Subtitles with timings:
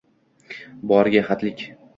[0.93, 1.67] boʼriga hadik